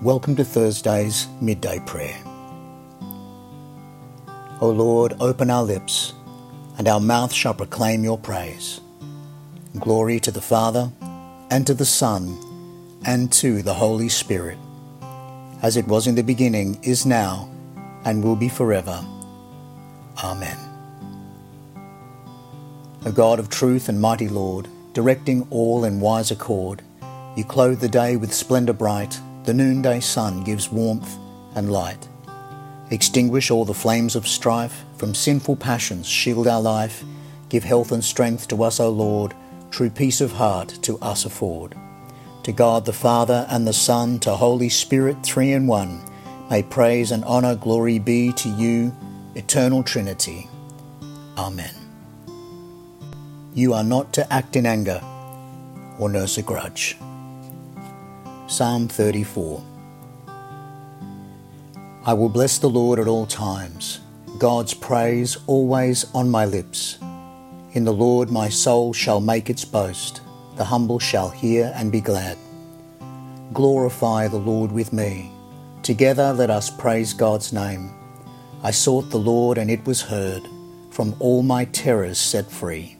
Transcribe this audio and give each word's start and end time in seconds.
Welcome 0.00 0.36
to 0.36 0.44
Thursday's 0.44 1.26
midday 1.40 1.80
prayer. 1.80 2.16
O 4.60 4.70
Lord, 4.70 5.16
open 5.18 5.50
our 5.50 5.64
lips, 5.64 6.14
and 6.78 6.86
our 6.86 7.00
mouth 7.00 7.32
shall 7.32 7.52
proclaim 7.52 8.04
your 8.04 8.16
praise. 8.16 8.80
Glory 9.80 10.20
to 10.20 10.30
the 10.30 10.40
Father, 10.40 10.92
and 11.50 11.66
to 11.66 11.74
the 11.74 11.84
Son, 11.84 12.38
and 13.04 13.32
to 13.32 13.60
the 13.60 13.74
Holy 13.74 14.08
Spirit, 14.08 14.56
as 15.62 15.76
it 15.76 15.88
was 15.88 16.06
in 16.06 16.14
the 16.14 16.22
beginning, 16.22 16.78
is 16.84 17.04
now, 17.04 17.50
and 18.04 18.22
will 18.22 18.36
be 18.36 18.48
forever. 18.48 19.04
Amen. 20.22 20.58
O 23.04 23.10
God 23.10 23.40
of 23.40 23.50
truth 23.50 23.88
and 23.88 24.00
mighty 24.00 24.28
Lord, 24.28 24.68
directing 24.92 25.44
all 25.50 25.84
in 25.84 25.98
wise 25.98 26.30
accord, 26.30 26.82
you 27.36 27.42
clothe 27.42 27.80
the 27.80 27.88
day 27.88 28.14
with 28.14 28.32
splendour 28.32 28.76
bright 28.76 29.20
the 29.48 29.54
noonday 29.54 29.98
sun 29.98 30.44
gives 30.44 30.70
warmth 30.70 31.16
and 31.54 31.72
light. 31.72 32.06
Extinguish 32.90 33.50
all 33.50 33.64
the 33.64 33.72
flames 33.72 34.14
of 34.14 34.28
strife, 34.28 34.84
from 34.98 35.14
sinful 35.14 35.56
passions 35.56 36.06
shield 36.06 36.46
our 36.46 36.60
life. 36.60 37.02
Give 37.48 37.64
health 37.64 37.90
and 37.90 38.04
strength 38.04 38.46
to 38.48 38.62
us, 38.62 38.78
O 38.78 38.90
Lord, 38.90 39.32
true 39.70 39.88
peace 39.88 40.20
of 40.20 40.32
heart 40.32 40.78
to 40.82 40.98
us 40.98 41.24
afford. 41.24 41.74
To 42.42 42.52
God 42.52 42.84
the 42.84 42.92
Father 42.92 43.46
and 43.48 43.66
the 43.66 43.72
Son, 43.72 44.18
to 44.18 44.36
Holy 44.36 44.68
Spirit, 44.68 45.16
three 45.22 45.52
in 45.52 45.66
one, 45.66 46.02
may 46.50 46.62
praise 46.62 47.10
and 47.10 47.24
honour, 47.24 47.54
glory 47.54 47.98
be 47.98 48.34
to 48.34 48.50
you, 48.50 48.94
eternal 49.34 49.82
Trinity. 49.82 50.46
Amen. 51.38 51.74
You 53.54 53.72
are 53.72 53.82
not 53.84 54.12
to 54.12 54.30
act 54.30 54.56
in 54.56 54.66
anger 54.66 55.00
or 55.98 56.10
nurse 56.10 56.36
a 56.36 56.42
grudge. 56.42 56.98
Psalm 58.50 58.88
34 58.88 59.62
I 62.06 62.14
will 62.14 62.30
bless 62.30 62.56
the 62.56 62.70
Lord 62.70 62.98
at 62.98 63.06
all 63.06 63.26
times, 63.26 64.00
God's 64.38 64.72
praise 64.72 65.36
always 65.46 66.06
on 66.14 66.30
my 66.30 66.46
lips. 66.46 66.96
In 67.74 67.84
the 67.84 67.92
Lord 67.92 68.30
my 68.30 68.48
soul 68.48 68.94
shall 68.94 69.20
make 69.20 69.50
its 69.50 69.66
boast, 69.66 70.22
the 70.56 70.64
humble 70.64 70.98
shall 70.98 71.28
hear 71.28 71.74
and 71.76 71.92
be 71.92 72.00
glad. 72.00 72.38
Glorify 73.52 74.28
the 74.28 74.38
Lord 74.38 74.72
with 74.72 74.94
me. 74.94 75.30
Together 75.82 76.32
let 76.32 76.48
us 76.48 76.70
praise 76.70 77.12
God's 77.12 77.52
name. 77.52 77.92
I 78.62 78.70
sought 78.70 79.10
the 79.10 79.18
Lord 79.18 79.58
and 79.58 79.70
it 79.70 79.84
was 79.84 80.00
heard, 80.00 80.48
from 80.88 81.14
all 81.18 81.42
my 81.42 81.66
terrors 81.66 82.16
set 82.16 82.50
free. 82.50 82.96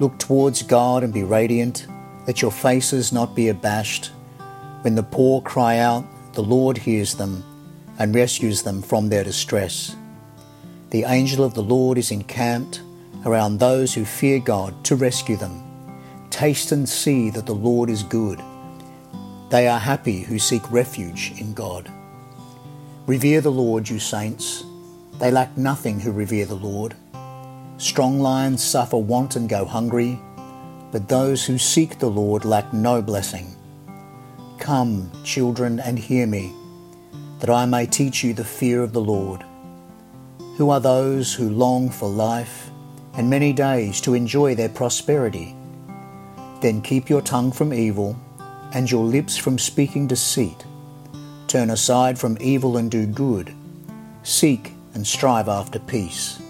Look 0.00 0.18
towards 0.18 0.62
God 0.62 1.02
and 1.02 1.14
be 1.14 1.22
radiant, 1.22 1.86
let 2.26 2.42
your 2.42 2.52
faces 2.52 3.10
not 3.10 3.34
be 3.34 3.48
abashed 3.48 4.10
when 4.82 4.94
the 4.94 5.02
poor 5.02 5.42
cry 5.42 5.78
out, 5.78 6.04
the 6.32 6.42
Lord 6.42 6.78
hears 6.78 7.14
them 7.14 7.44
and 7.98 8.14
rescues 8.14 8.62
them 8.62 8.80
from 8.82 9.08
their 9.08 9.24
distress. 9.24 9.94
The 10.90 11.04
angel 11.04 11.44
of 11.44 11.54
the 11.54 11.62
Lord 11.62 11.98
is 11.98 12.10
encamped 12.10 12.82
around 13.24 13.58
those 13.58 13.94
who 13.94 14.04
fear 14.04 14.38
God 14.38 14.82
to 14.84 14.96
rescue 14.96 15.36
them. 15.36 15.62
Taste 16.30 16.72
and 16.72 16.88
see 16.88 17.30
that 17.30 17.46
the 17.46 17.54
Lord 17.54 17.90
is 17.90 18.02
good. 18.02 18.40
They 19.50 19.68
are 19.68 19.78
happy 19.78 20.20
who 20.20 20.38
seek 20.38 20.70
refuge 20.72 21.32
in 21.38 21.52
God. 21.52 21.90
Revere 23.06 23.40
the 23.40 23.52
Lord, 23.52 23.88
you 23.88 23.98
saints. 23.98 24.64
They 25.18 25.30
lack 25.30 25.56
nothing 25.58 26.00
who 26.00 26.12
revere 26.12 26.46
the 26.46 26.54
Lord. 26.54 26.94
Strong 27.76 28.20
lions 28.20 28.62
suffer 28.62 28.96
want 28.96 29.36
and 29.36 29.48
go 29.48 29.64
hungry, 29.64 30.18
but 30.92 31.08
those 31.08 31.44
who 31.44 31.58
seek 31.58 31.98
the 31.98 32.10
Lord 32.10 32.44
lack 32.44 32.72
no 32.72 33.02
blessing. 33.02 33.54
Come, 34.60 35.10
children, 35.24 35.80
and 35.80 35.98
hear 35.98 36.26
me, 36.26 36.52
that 37.38 37.48
I 37.48 37.64
may 37.64 37.86
teach 37.86 38.22
you 38.22 38.34
the 38.34 38.44
fear 38.44 38.82
of 38.82 38.92
the 38.92 39.00
Lord. 39.00 39.42
Who 40.58 40.68
are 40.68 40.78
those 40.78 41.32
who 41.32 41.48
long 41.48 41.88
for 41.88 42.10
life 42.10 42.70
and 43.14 43.30
many 43.30 43.54
days 43.54 44.02
to 44.02 44.12
enjoy 44.12 44.54
their 44.54 44.68
prosperity? 44.68 45.56
Then 46.60 46.82
keep 46.82 47.08
your 47.08 47.22
tongue 47.22 47.52
from 47.52 47.72
evil 47.72 48.16
and 48.74 48.88
your 48.88 49.04
lips 49.04 49.34
from 49.38 49.58
speaking 49.58 50.06
deceit. 50.06 50.66
Turn 51.48 51.70
aside 51.70 52.18
from 52.18 52.36
evil 52.38 52.76
and 52.76 52.90
do 52.90 53.06
good. 53.06 53.54
Seek 54.24 54.74
and 54.92 55.06
strive 55.06 55.48
after 55.48 55.78
peace. 55.78 56.40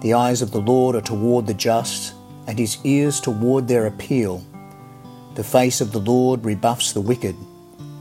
The 0.00 0.14
eyes 0.14 0.42
of 0.42 0.52
the 0.52 0.60
Lord 0.60 0.94
are 0.94 1.00
toward 1.00 1.48
the 1.48 1.54
just, 1.54 2.14
and 2.46 2.56
his 2.56 2.78
ears 2.84 3.20
toward 3.20 3.66
their 3.66 3.86
appeal 3.86 4.44
the 5.36 5.44
face 5.44 5.82
of 5.82 5.92
the 5.92 6.00
Lord 6.00 6.46
rebuffs 6.46 6.92
the 6.92 7.00
wicked 7.02 7.36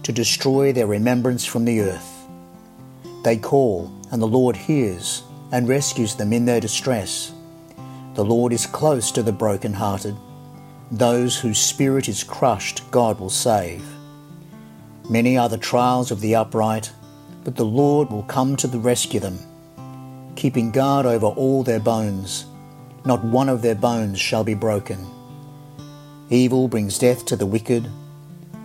to 0.03 0.13
destroy 0.13 0.71
their 0.71 0.87
remembrance 0.87 1.43
from 1.43 1.65
the 1.65 1.81
earth. 1.81 2.25
They 3.25 3.35
call, 3.35 3.91
and 4.09 4.21
the 4.21 4.25
Lord 4.25 4.55
hears 4.55 5.21
and 5.51 5.67
rescues 5.67 6.15
them 6.15 6.31
in 6.31 6.45
their 6.45 6.61
distress. 6.61 7.33
The 8.13 8.23
Lord 8.23 8.53
is 8.53 8.65
close 8.65 9.11
to 9.11 9.21
the 9.21 9.33
broken-hearted. 9.33 10.15
Those 10.91 11.37
whose 11.37 11.59
spirit 11.59 12.07
is 12.07 12.23
crushed, 12.23 12.89
God 12.89 13.19
will 13.19 13.29
save. 13.29 13.85
Many 15.09 15.37
are 15.37 15.49
the 15.49 15.57
trials 15.57 16.11
of 16.11 16.21
the 16.21 16.35
upright, 16.35 16.93
but 17.43 17.57
the 17.57 17.65
Lord 17.65 18.11
will 18.11 18.23
come 18.23 18.55
to 18.55 18.67
the 18.67 18.79
rescue 18.79 19.19
them, 19.19 19.39
keeping 20.37 20.71
guard 20.71 21.05
over 21.05 21.25
all 21.25 21.63
their 21.63 21.81
bones. 21.81 22.45
Not 23.03 23.25
one 23.25 23.49
of 23.49 23.61
their 23.61 23.75
bones 23.75 24.21
shall 24.21 24.45
be 24.45 24.53
broken. 24.53 25.05
Evil 26.31 26.67
brings 26.67 26.97
death 26.97 27.23
to 27.25 27.35
the 27.35 27.45
wicked. 27.45 27.87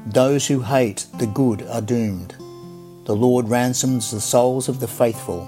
Those 0.06 0.46
who 0.46 0.62
hate 0.62 1.06
the 1.18 1.26
good 1.26 1.62
are 1.66 1.82
doomed. 1.82 2.34
The 3.04 3.14
Lord 3.14 3.50
ransoms 3.50 4.10
the 4.10 4.20
souls 4.20 4.70
of 4.70 4.80
the 4.80 4.88
faithful. 4.88 5.46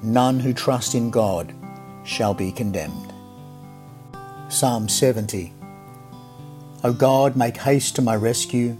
None 0.00 0.38
who 0.38 0.52
trust 0.52 0.94
in 0.94 1.10
God 1.10 1.52
shall 2.04 2.34
be 2.34 2.52
condemned. 2.52 3.12
Psalm 4.48 4.88
70 4.88 5.52
O 6.84 6.92
God, 6.92 7.34
make 7.34 7.56
haste 7.56 7.96
to 7.96 8.02
my 8.02 8.14
rescue. 8.14 8.76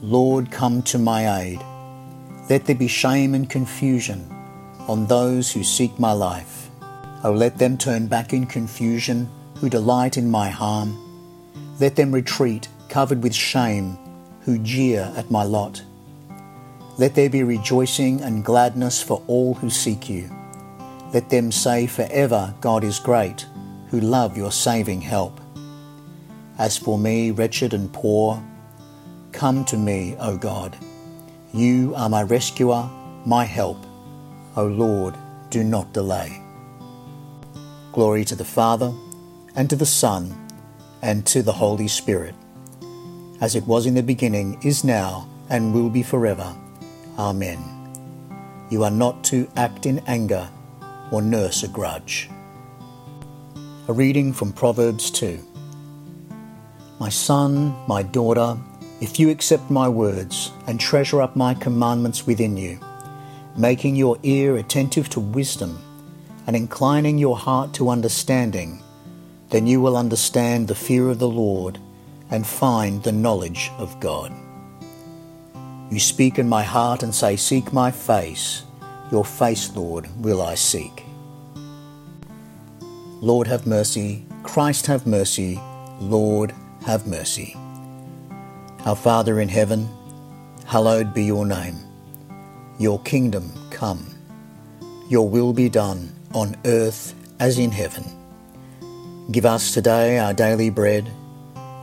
Lord, 0.00 0.50
come 0.50 0.82
to 0.84 0.98
my 0.98 1.40
aid. 1.40 1.60
Let 2.50 2.64
there 2.64 2.74
be 2.74 2.88
shame 2.88 3.34
and 3.34 3.48
confusion 3.48 4.28
on 4.88 5.06
those 5.06 5.52
who 5.52 5.62
seek 5.62 5.96
my 6.00 6.12
life. 6.12 6.68
O 7.22 7.32
let 7.32 7.58
them 7.58 7.78
turn 7.78 8.08
back 8.08 8.32
in 8.32 8.46
confusion 8.46 9.28
who 9.58 9.68
delight 9.68 10.16
in 10.16 10.28
my 10.28 10.48
harm. 10.48 11.11
Let 11.80 11.96
them 11.96 12.12
retreat, 12.12 12.68
covered 12.88 13.22
with 13.22 13.34
shame, 13.34 13.98
who 14.42 14.58
jeer 14.58 15.12
at 15.16 15.30
my 15.30 15.42
lot. 15.44 15.82
Let 16.98 17.14
there 17.14 17.30
be 17.30 17.42
rejoicing 17.42 18.20
and 18.20 18.44
gladness 18.44 19.02
for 19.02 19.22
all 19.26 19.54
who 19.54 19.70
seek 19.70 20.08
you. 20.08 20.30
Let 21.12 21.30
them 21.30 21.50
say 21.50 21.86
forever, 21.86 22.54
God 22.60 22.84
is 22.84 22.98
great, 22.98 23.46
who 23.88 24.00
love 24.00 24.36
your 24.36 24.52
saving 24.52 25.00
help. 25.00 25.40
As 26.58 26.76
for 26.76 26.98
me, 26.98 27.30
wretched 27.30 27.74
and 27.74 27.92
poor, 27.92 28.42
come 29.32 29.64
to 29.66 29.76
me, 29.76 30.16
O 30.18 30.36
God. 30.36 30.76
You 31.52 31.94
are 31.96 32.08
my 32.08 32.22
rescuer, 32.22 32.88
my 33.24 33.44
help. 33.44 33.78
O 34.56 34.66
Lord, 34.66 35.14
do 35.50 35.64
not 35.64 35.92
delay. 35.92 36.40
Glory 37.92 38.24
to 38.26 38.36
the 38.36 38.44
Father, 38.44 38.92
and 39.54 39.68
to 39.68 39.76
the 39.76 39.86
Son, 39.86 40.41
and 41.02 41.26
to 41.26 41.42
the 41.42 41.52
Holy 41.52 41.88
Spirit, 41.88 42.34
as 43.40 43.56
it 43.56 43.66
was 43.66 43.86
in 43.86 43.94
the 43.94 44.02
beginning, 44.02 44.58
is 44.62 44.84
now, 44.84 45.28
and 45.50 45.74
will 45.74 45.90
be 45.90 46.02
forever. 46.02 46.54
Amen. 47.18 47.58
You 48.70 48.84
are 48.84 48.90
not 48.90 49.22
to 49.24 49.48
act 49.56 49.84
in 49.84 49.98
anger 50.06 50.48
or 51.10 51.20
nurse 51.20 51.62
a 51.64 51.68
grudge. 51.68 52.30
A 53.88 53.92
reading 53.92 54.32
from 54.32 54.52
Proverbs 54.52 55.10
2. 55.10 55.38
My 57.00 57.08
son, 57.08 57.74
my 57.88 58.04
daughter, 58.04 58.56
if 59.00 59.18
you 59.18 59.28
accept 59.28 59.68
my 59.68 59.88
words 59.88 60.52
and 60.68 60.78
treasure 60.78 61.20
up 61.20 61.34
my 61.34 61.52
commandments 61.52 62.24
within 62.24 62.56
you, 62.56 62.78
making 63.56 63.96
your 63.96 64.16
ear 64.22 64.56
attentive 64.56 65.10
to 65.10 65.20
wisdom 65.20 65.76
and 66.46 66.54
inclining 66.54 67.18
your 67.18 67.36
heart 67.36 67.74
to 67.74 67.90
understanding, 67.90 68.80
then 69.52 69.66
you 69.66 69.82
will 69.82 69.98
understand 69.98 70.66
the 70.66 70.74
fear 70.74 71.10
of 71.10 71.18
the 71.18 71.28
Lord 71.28 71.78
and 72.30 72.46
find 72.46 73.02
the 73.02 73.12
knowledge 73.12 73.70
of 73.76 74.00
God. 74.00 74.32
You 75.90 76.00
speak 76.00 76.38
in 76.38 76.48
my 76.48 76.62
heart 76.62 77.02
and 77.02 77.14
say, 77.14 77.36
Seek 77.36 77.70
my 77.70 77.90
face. 77.90 78.64
Your 79.10 79.26
face, 79.26 79.76
Lord, 79.76 80.08
will 80.24 80.40
I 80.40 80.54
seek. 80.54 81.04
Lord, 83.20 83.46
have 83.46 83.66
mercy. 83.66 84.24
Christ, 84.42 84.86
have 84.86 85.06
mercy. 85.06 85.60
Lord, 86.00 86.54
have 86.86 87.06
mercy. 87.06 87.54
Our 88.86 88.96
Father 88.96 89.38
in 89.38 89.50
heaven, 89.50 89.86
hallowed 90.64 91.12
be 91.12 91.24
your 91.24 91.44
name. 91.44 91.76
Your 92.78 92.98
kingdom 93.00 93.52
come. 93.70 94.06
Your 95.10 95.28
will 95.28 95.52
be 95.52 95.68
done 95.68 96.10
on 96.32 96.56
earth 96.64 97.14
as 97.38 97.58
in 97.58 97.70
heaven. 97.70 98.21
Give 99.30 99.46
us 99.46 99.72
today 99.72 100.18
our 100.18 100.34
daily 100.34 100.68
bread. 100.68 101.08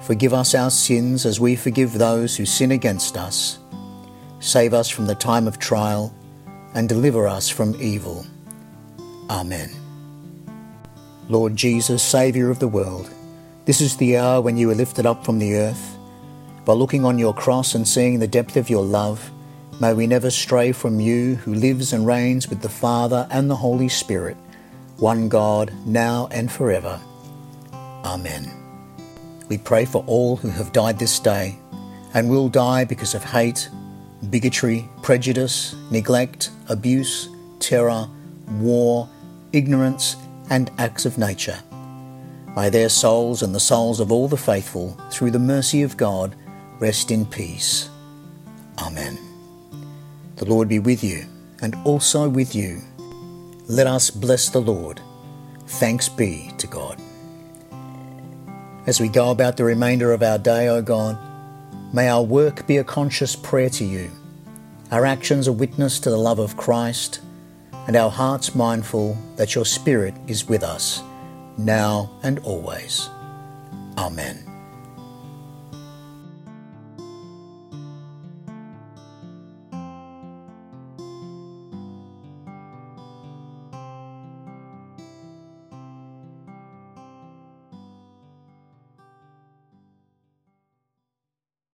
Forgive 0.01 0.33
us 0.33 0.53
our 0.53 0.69
sins 0.69 1.25
as 1.25 1.39
we 1.39 1.55
forgive 1.55 1.93
those 1.93 2.35
who 2.35 2.45
sin 2.45 2.71
against 2.71 3.15
us. 3.17 3.59
Save 4.39 4.73
us 4.73 4.89
from 4.89 5.05
the 5.05 5.15
time 5.15 5.47
of 5.47 5.57
trial, 5.57 6.13
and 6.73 6.87
deliver 6.87 7.27
us 7.27 7.49
from 7.49 7.79
evil. 7.81 8.25
Amen. 9.29 9.69
Lord 11.29 11.55
Jesus, 11.55 12.03
Saviour 12.03 12.49
of 12.51 12.59
the 12.59 12.67
world, 12.67 13.09
this 13.65 13.81
is 13.81 13.97
the 13.97 14.17
hour 14.17 14.41
when 14.41 14.57
you 14.57 14.67
were 14.67 14.75
lifted 14.75 15.05
up 15.05 15.25
from 15.25 15.39
the 15.39 15.55
earth. 15.55 15.97
By 16.65 16.73
looking 16.73 17.05
on 17.05 17.19
your 17.19 17.33
cross 17.33 17.73
and 17.73 17.87
seeing 17.87 18.19
the 18.19 18.27
depth 18.27 18.57
of 18.57 18.69
your 18.69 18.83
love, 18.83 19.31
may 19.79 19.93
we 19.93 20.07
never 20.07 20.29
stray 20.29 20.71
from 20.71 20.99
you 20.99 21.35
who 21.35 21.53
lives 21.53 21.93
and 21.93 22.05
reigns 22.05 22.49
with 22.49 22.61
the 22.61 22.69
Father 22.69 23.27
and 23.31 23.49
the 23.49 23.55
Holy 23.55 23.89
Spirit, 23.89 24.37
one 24.97 25.29
God, 25.29 25.73
now 25.85 26.27
and 26.31 26.51
forever. 26.51 26.99
Amen. 28.03 28.51
We 29.47 29.57
pray 29.57 29.85
for 29.85 30.03
all 30.07 30.35
who 30.35 30.49
have 30.49 30.73
died 30.73 30.99
this 30.99 31.19
day 31.19 31.57
and 32.13 32.29
will 32.29 32.49
die 32.49 32.85
because 32.85 33.13
of 33.13 33.23
hate 33.23 33.69
bigotry, 34.29 34.87
prejudice, 35.01 35.75
neglect, 35.91 36.51
abuse, 36.67 37.29
terror, 37.59 38.07
war, 38.51 39.09
ignorance, 39.53 40.17
and 40.49 40.71
acts 40.77 41.05
of 41.05 41.17
nature. 41.17 41.57
May 42.55 42.69
their 42.69 42.89
souls 42.89 43.43
and 43.43 43.53
the 43.53 43.59
souls 43.59 43.99
of 43.99 44.11
all 44.11 44.27
the 44.27 44.37
faithful, 44.37 44.97
through 45.11 45.31
the 45.31 45.39
mercy 45.39 45.83
of 45.83 45.95
God, 45.95 46.35
rest 46.79 47.11
in 47.11 47.25
peace. 47.25 47.89
Amen. 48.79 49.17
The 50.35 50.45
Lord 50.45 50.67
be 50.67 50.79
with 50.79 51.03
you, 51.03 51.25
and 51.61 51.75
also 51.85 52.27
with 52.27 52.55
you. 52.55 52.81
Let 53.67 53.87
us 53.87 54.09
bless 54.09 54.49
the 54.49 54.61
Lord. 54.61 54.99
Thanks 55.67 56.09
be 56.09 56.51
to 56.57 56.67
God. 56.67 56.99
As 58.89 58.99
we 58.99 59.07
go 59.07 59.29
about 59.29 59.55
the 59.55 59.63
remainder 59.63 60.11
of 60.13 60.23
our 60.23 60.39
day, 60.39 60.67
O 60.67 60.81
God, 60.81 61.15
May 61.91 62.07
our 62.07 62.21
work 62.21 62.67
be 62.67 62.77
a 62.77 62.83
conscious 62.83 63.35
prayer 63.35 63.69
to 63.71 63.83
you, 63.83 64.11
our 64.91 65.05
actions 65.07 65.47
a 65.47 65.51
witness 65.51 65.99
to 66.01 66.11
the 66.11 66.17
love 66.17 66.37
of 66.37 66.55
Christ, 66.57 67.19
and 67.87 67.95
our 67.95 68.11
hearts 68.11 68.53
mindful 68.53 69.17
that 69.37 69.55
your 69.55 69.65
Spirit 69.65 70.13
is 70.27 70.47
with 70.47 70.61
us, 70.61 71.01
now 71.57 72.11
and 72.21 72.37
always. 72.39 73.09
Amen. 73.97 74.48